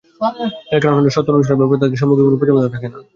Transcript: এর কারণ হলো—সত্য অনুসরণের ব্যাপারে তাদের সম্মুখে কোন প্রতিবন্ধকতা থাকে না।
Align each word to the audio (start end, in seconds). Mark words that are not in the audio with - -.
এর 0.73 0.81
কারণ 0.81 0.97
হলো—সত্য 0.97 1.29
অনুসরণের 1.31 1.59
ব্যাপারে 1.61 1.81
তাদের 1.81 1.99
সম্মুখে 2.01 2.23
কোন 2.25 2.33
প্রতিবন্ধকতা 2.33 2.73
থাকে 2.75 2.87
না। 2.89 2.97